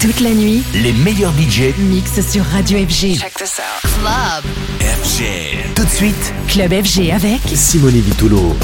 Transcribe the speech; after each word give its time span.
Toute 0.00 0.20
la 0.20 0.30
nuit, 0.30 0.62
les 0.72 0.92
meilleurs 0.92 1.32
budgets 1.32 1.74
mixent 1.78 2.26
sur 2.26 2.42
Radio 2.42 2.78
FG. 2.78 3.18
Check 3.18 3.34
this 3.34 3.60
out. 3.60 3.90
Club 4.00 4.44
FG. 4.80 5.74
Tout 5.74 5.84
de 5.84 5.90
suite, 5.90 6.32
Club 6.48 6.72
FG 6.72 7.10
avec 7.10 7.40
Simone 7.54 8.00
Vitolo. 8.00 8.56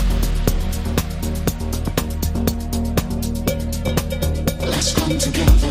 Let's 4.65 4.95
come 4.95 5.19
together. 5.19 5.66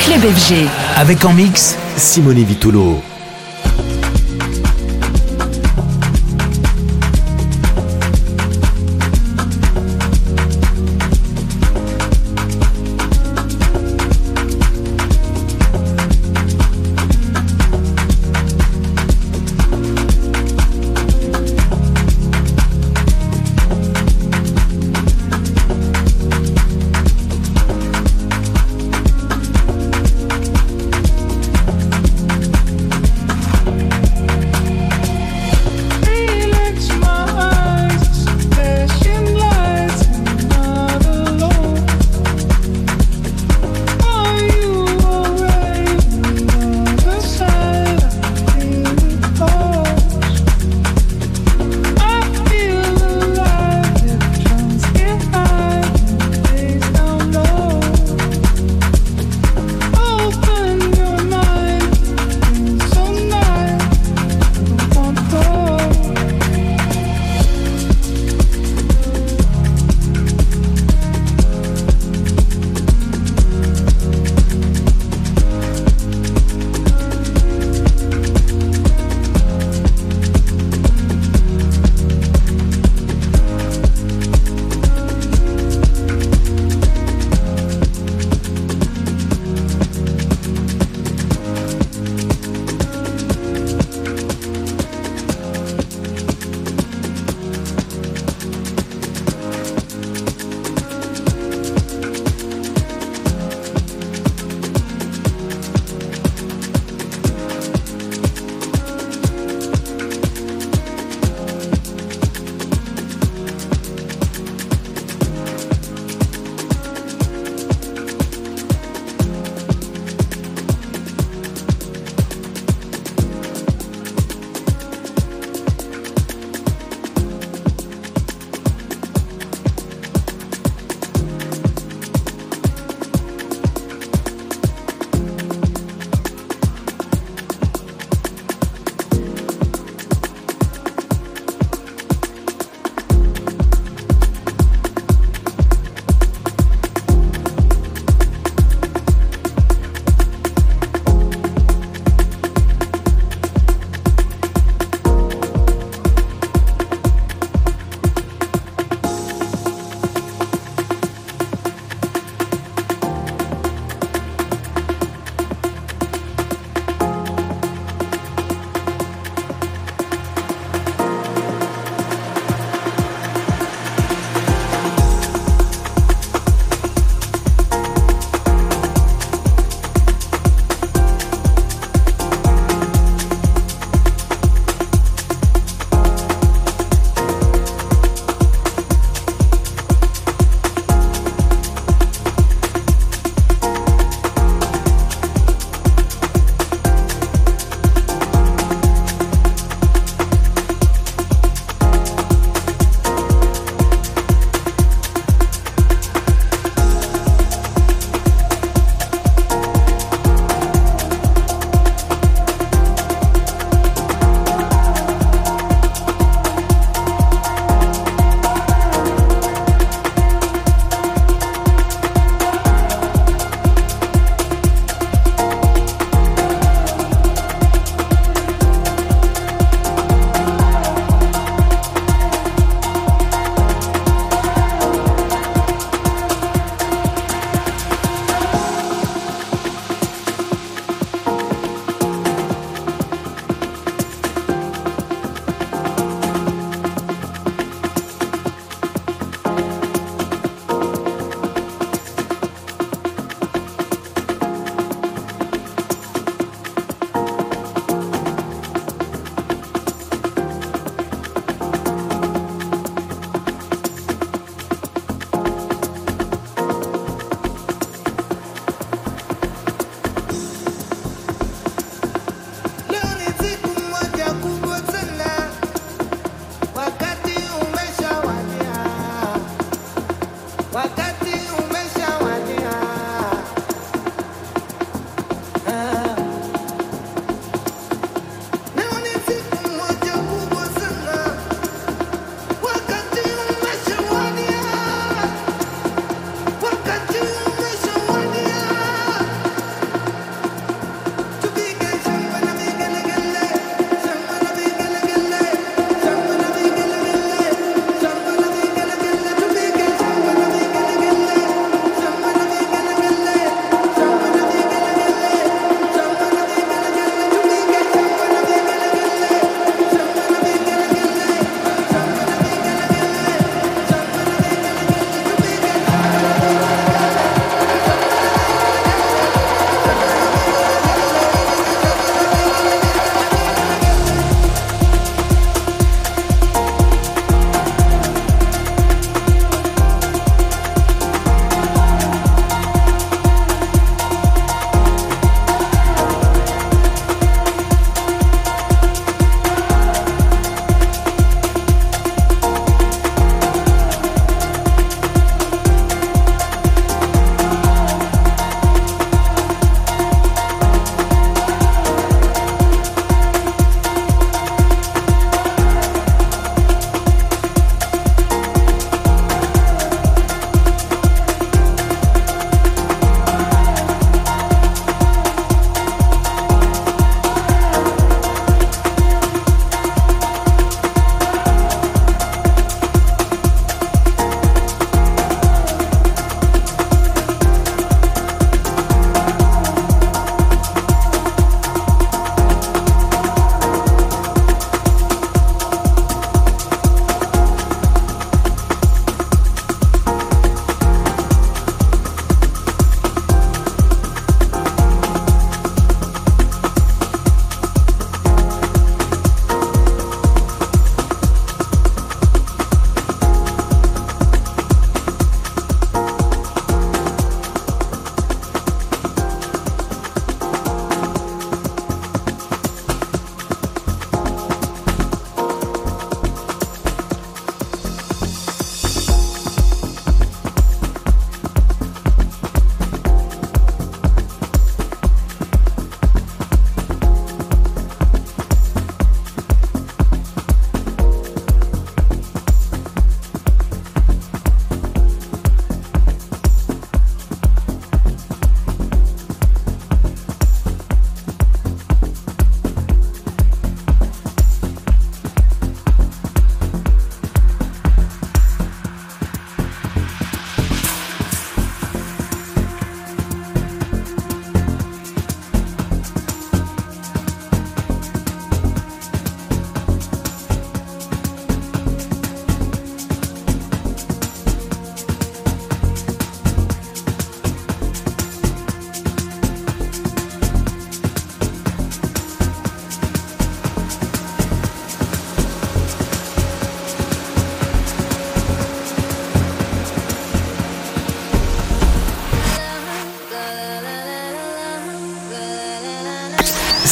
Club 0.00 0.20
FG. 0.34 0.66
Avec 0.96 1.24
en 1.24 1.32
mix 1.32 1.76
Simone 1.96 2.42
Vitolo. 2.44 3.02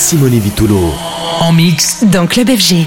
Simone 0.09 0.39
Vitolo. 0.39 0.95
En 1.41 1.53
mix 1.53 2.05
dans 2.05 2.29
Club 2.29 2.49
FG. 2.49 2.87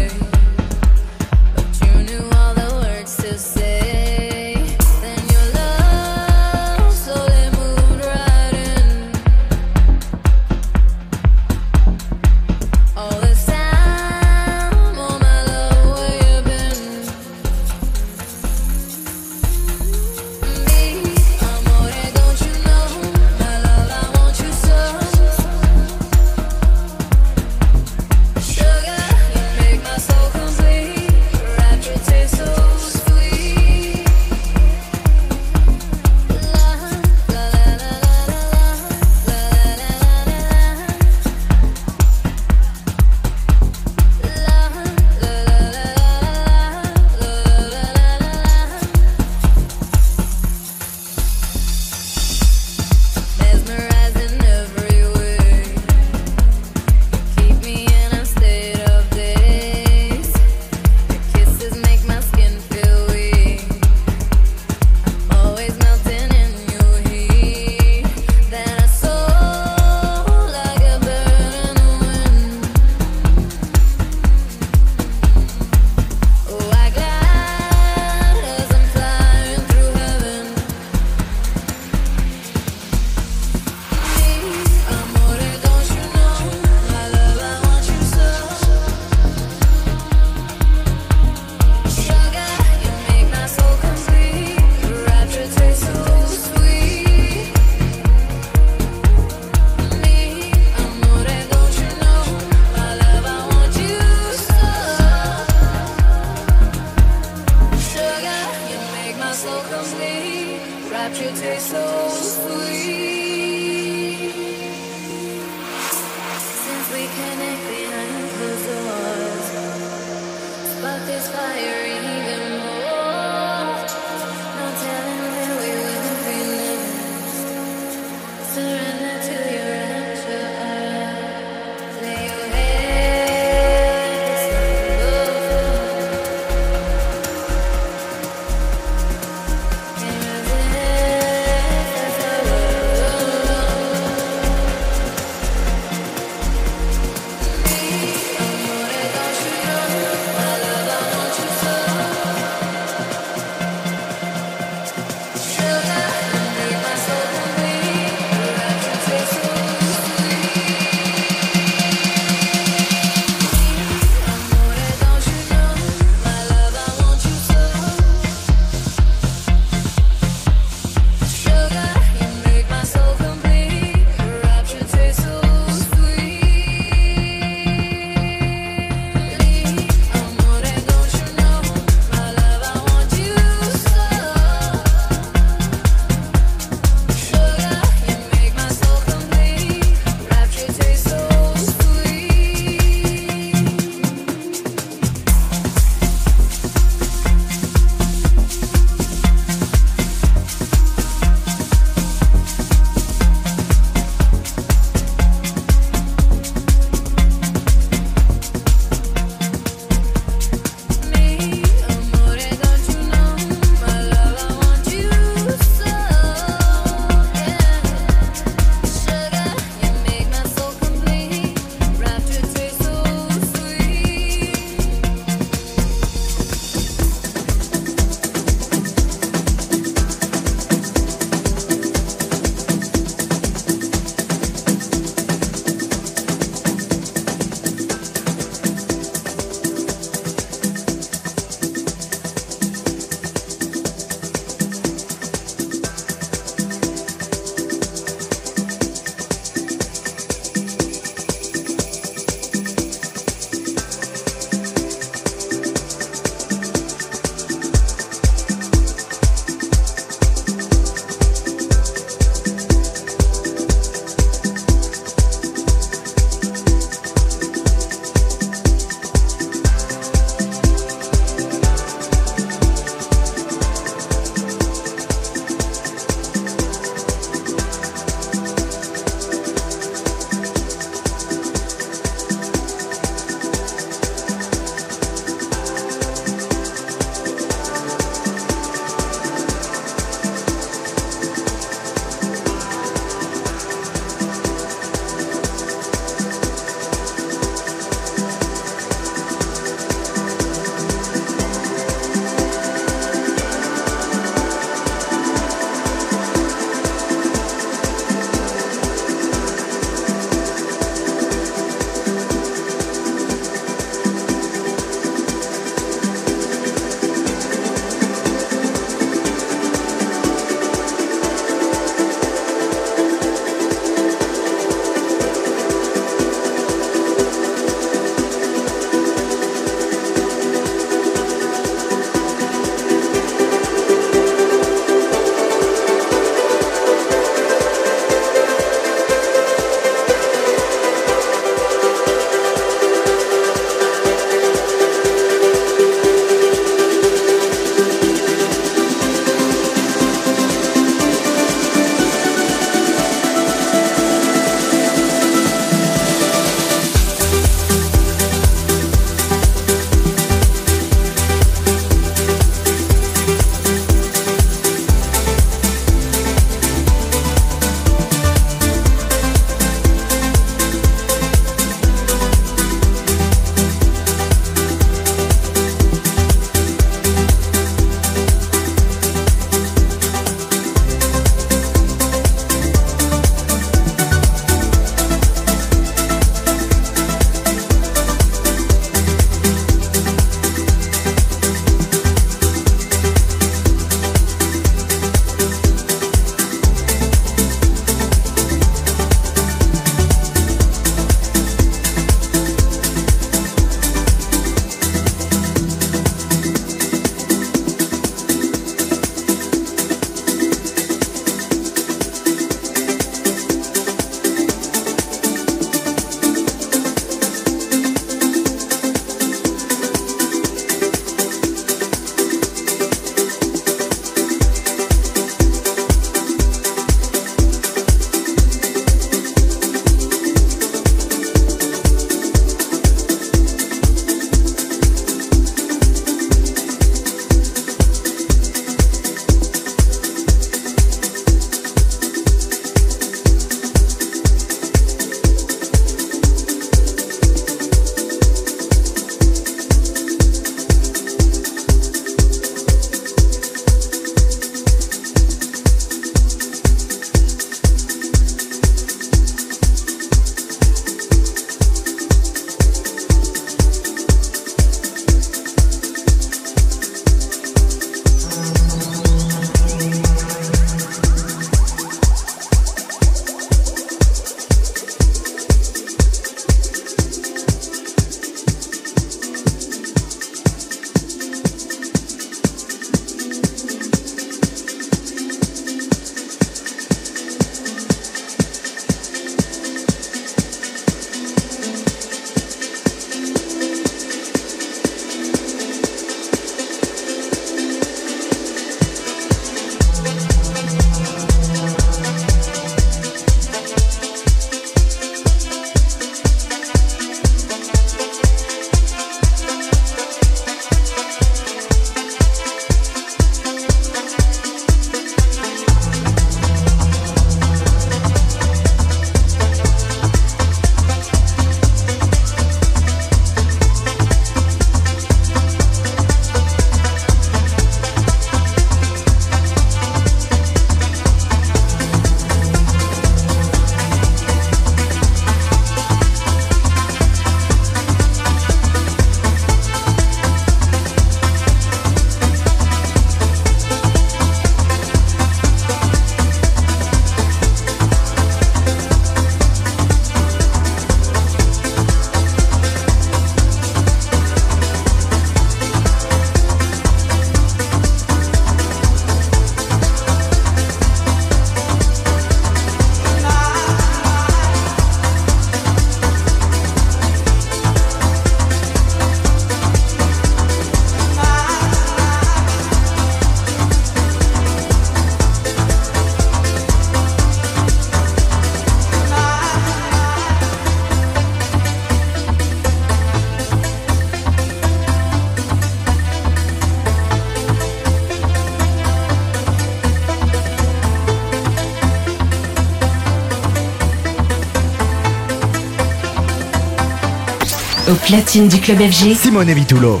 Platine 598.06 598.46
du 598.46 598.60
club 598.60 598.78
FG. 598.78 599.16
Simone 599.16 599.52
Vitolo. 599.52 600.00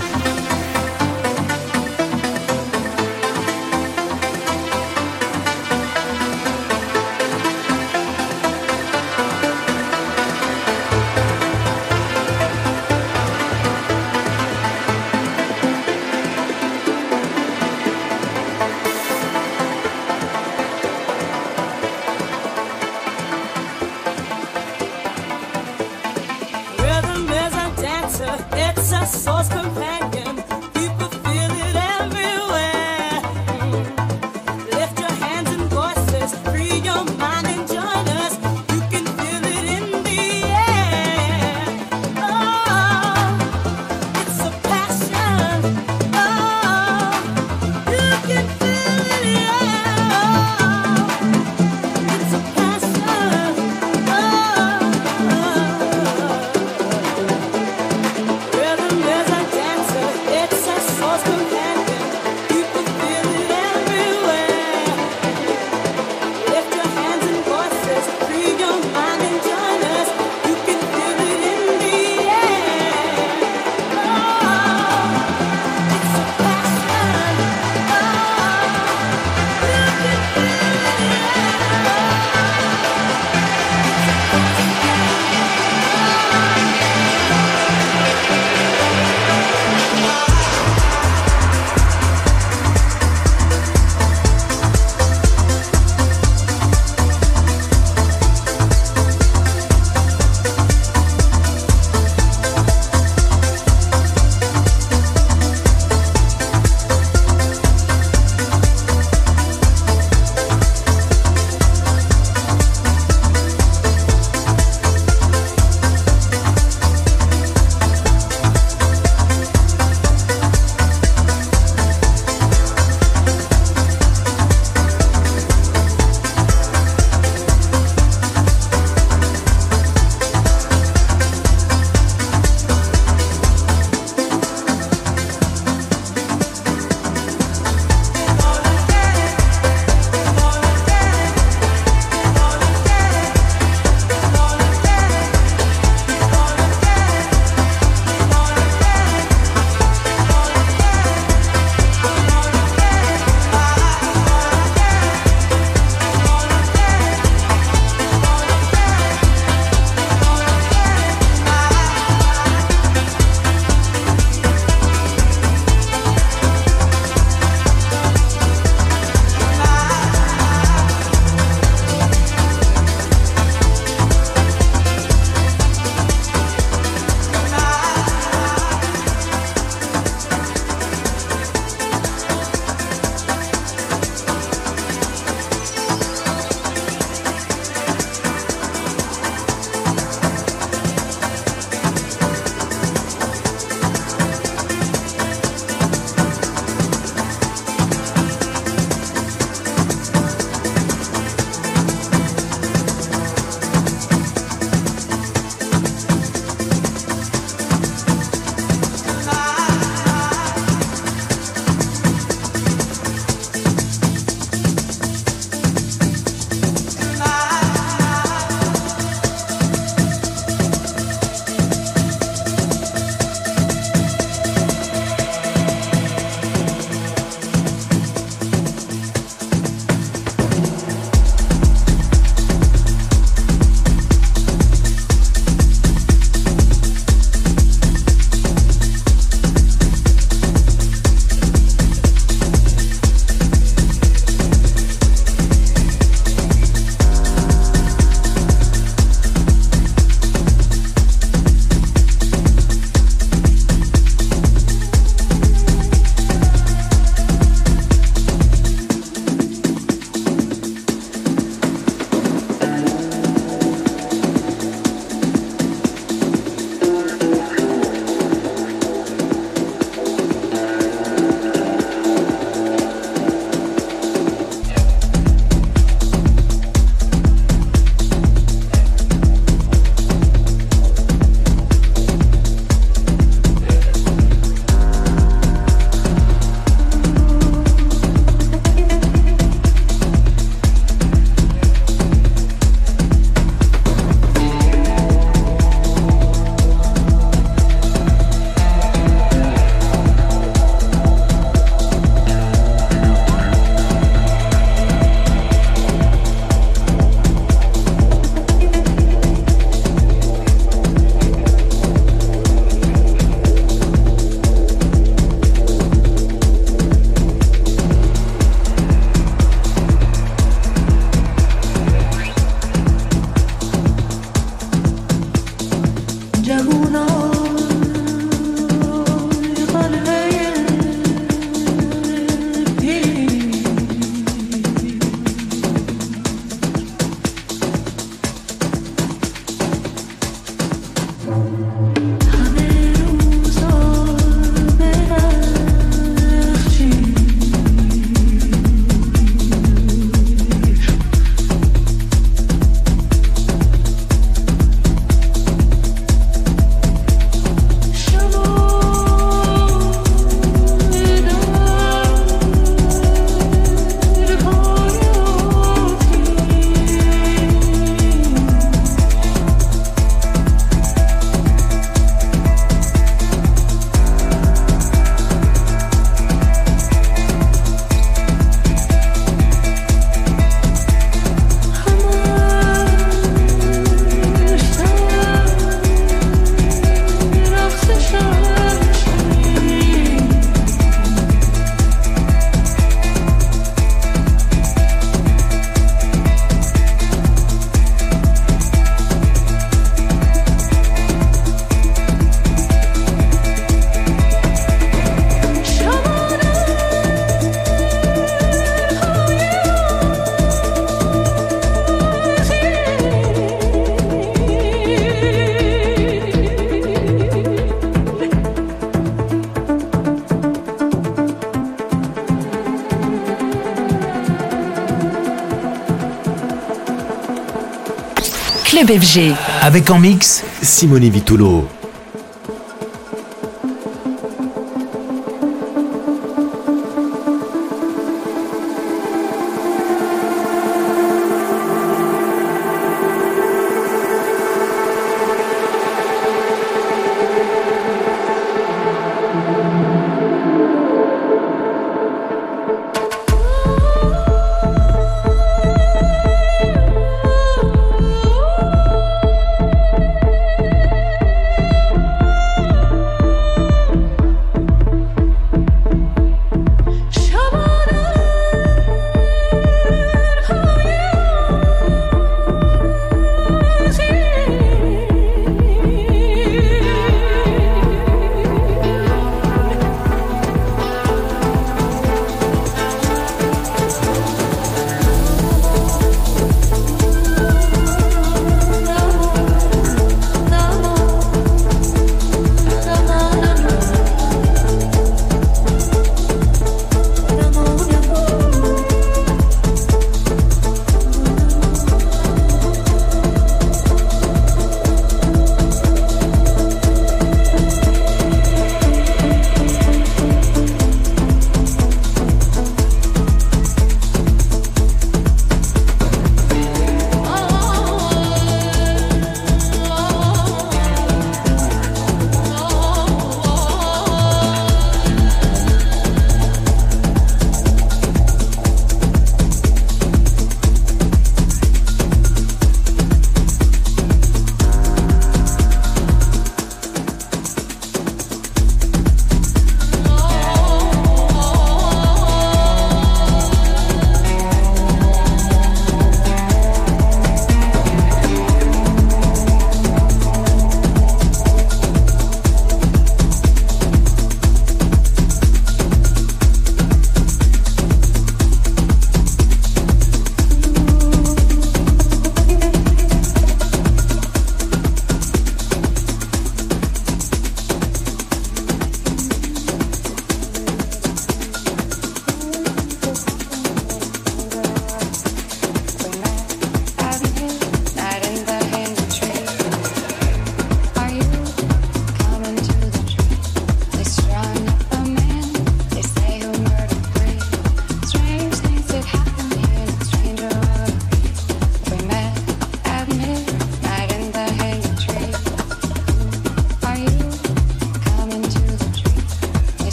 Avec 429.62 429.90
en 429.90 429.98
mix 429.98 430.44
Simone 430.62 431.08
Vitolo. 431.08 431.66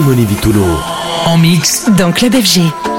Simone 0.00 0.24
Vitulo. 0.24 0.64
En 1.26 1.36
mix 1.36 1.90
dans 1.98 2.10
Club 2.10 2.32
FG. 2.32 2.89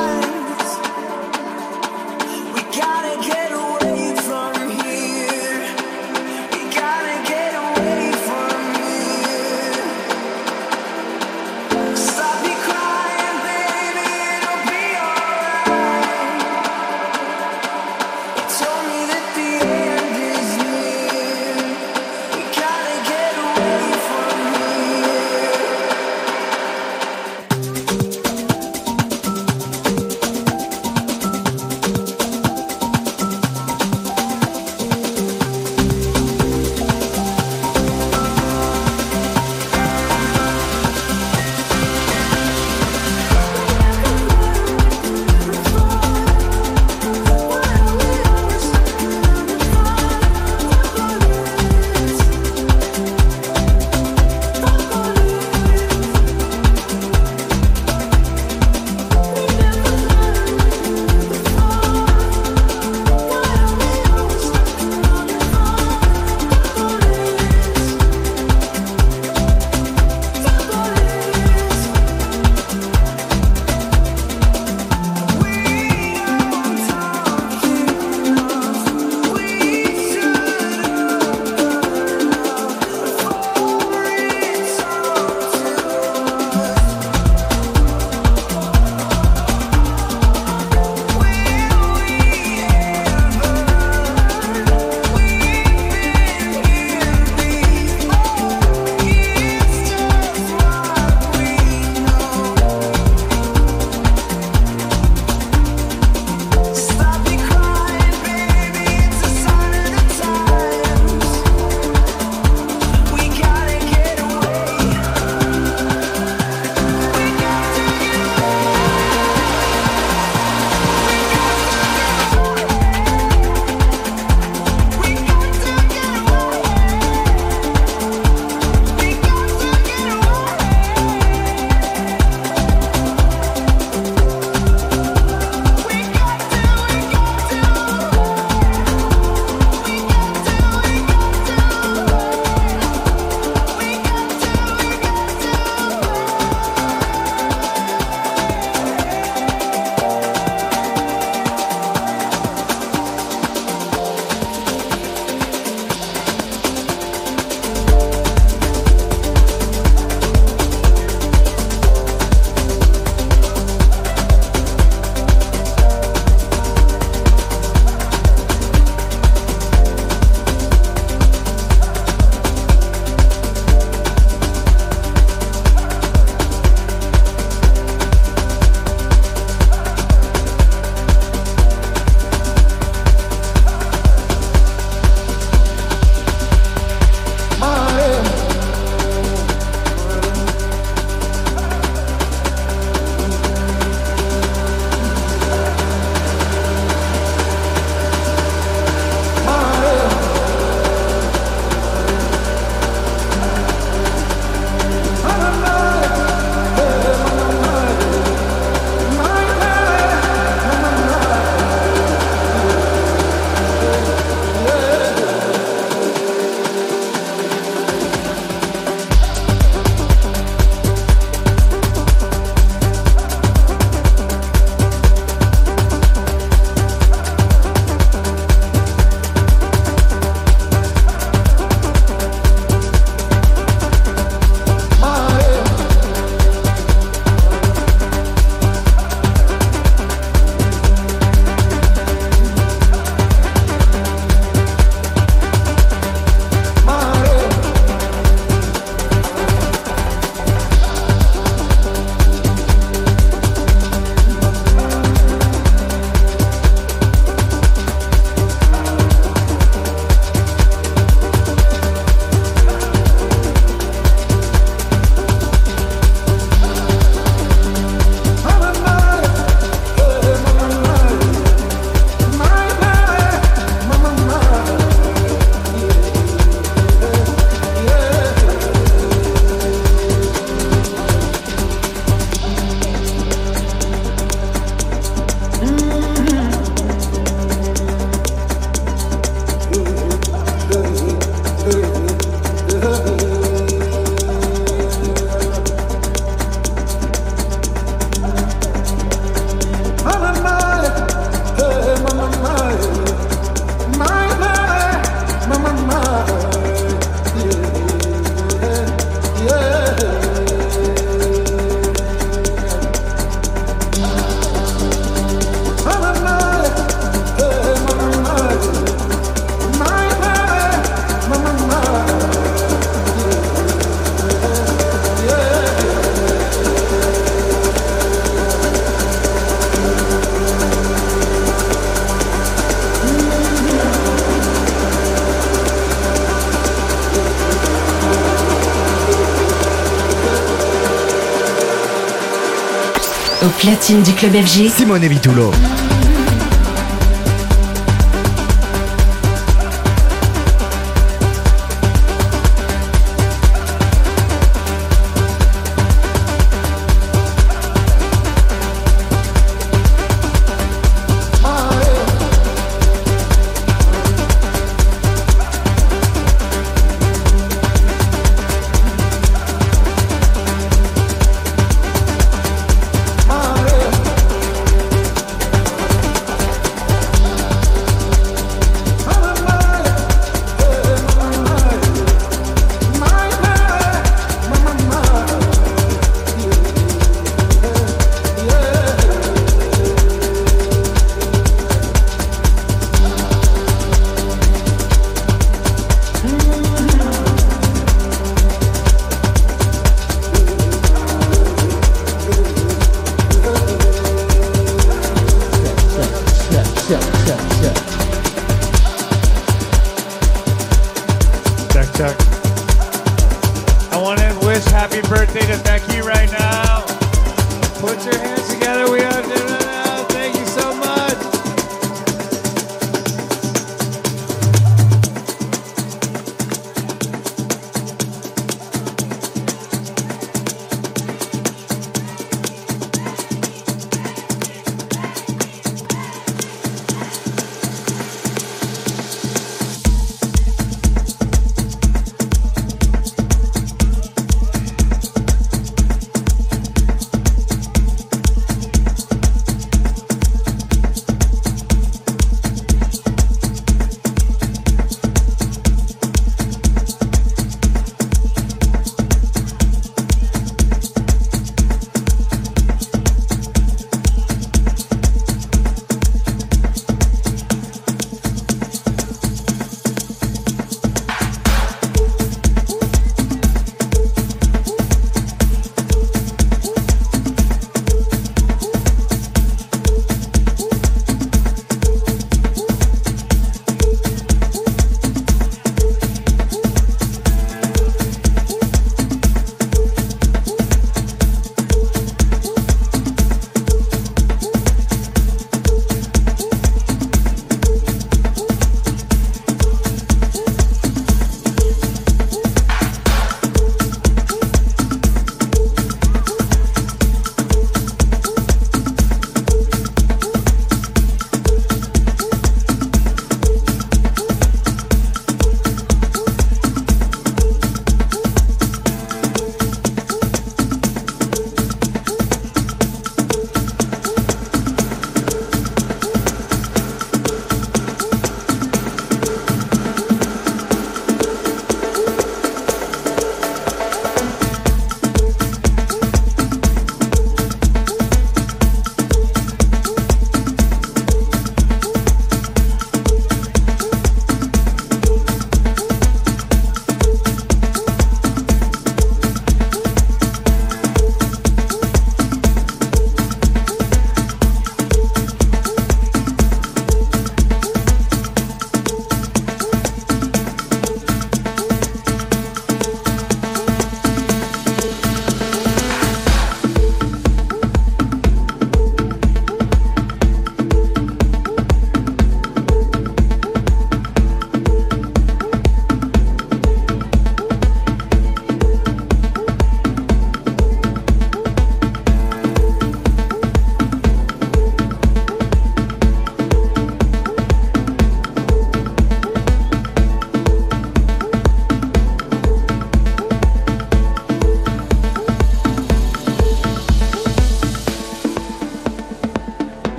Platine 343.61 344.01
du 344.01 344.11
club 344.13 344.33
FG. 344.33 344.71
Simone 344.75 345.07
Vitolo. 345.07 345.51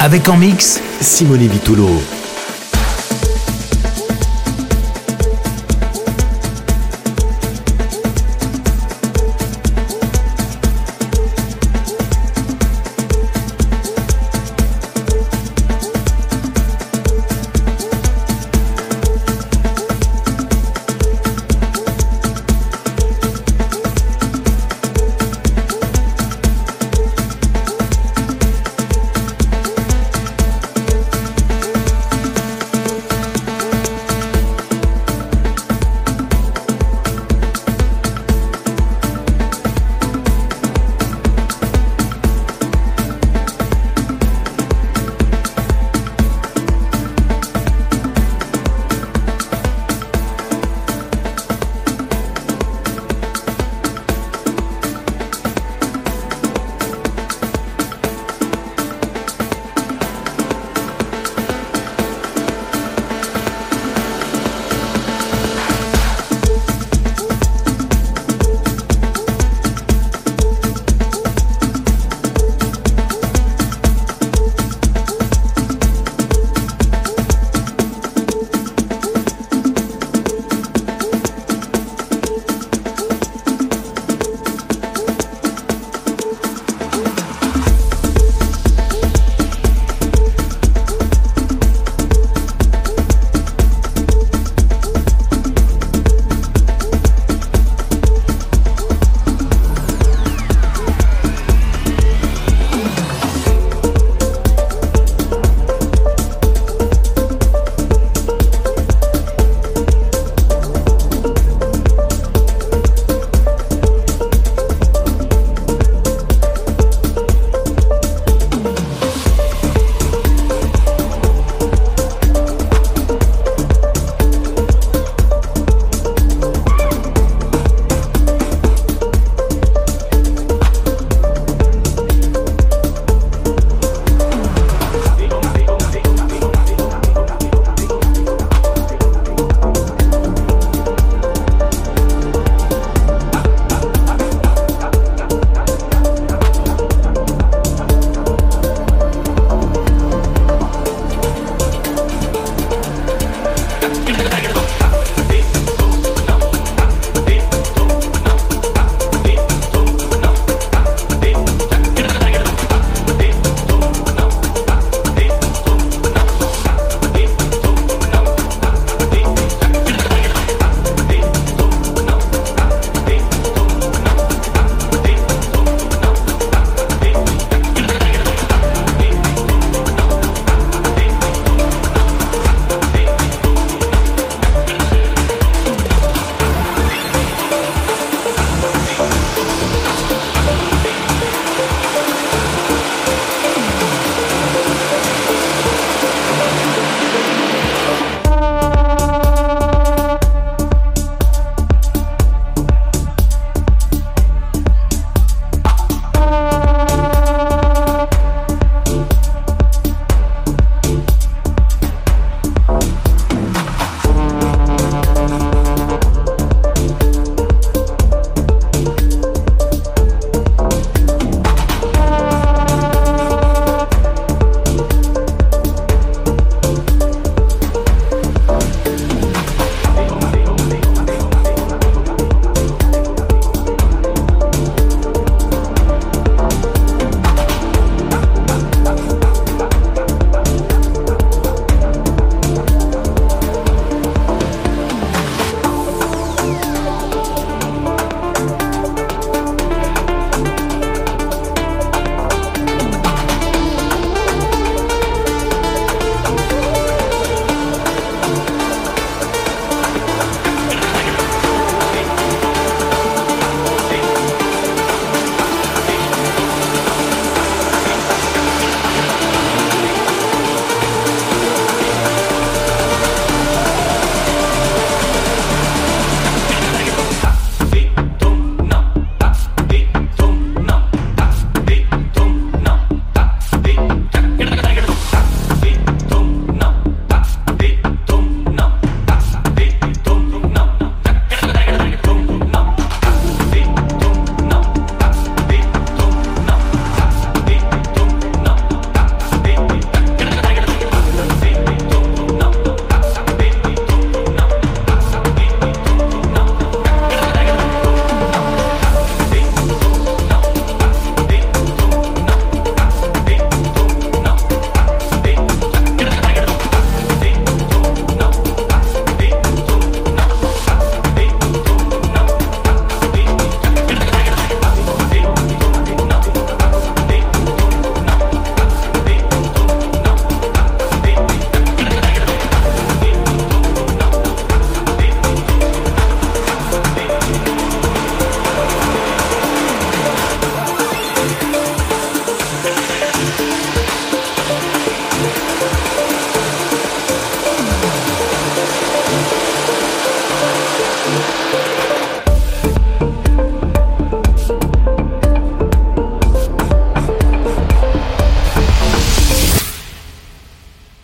Avec 0.00 0.28
en 0.28 0.36
mix, 0.36 0.80
Simone 1.00 1.48
Vitolo. 1.48 2.15